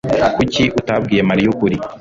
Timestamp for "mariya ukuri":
1.29-1.75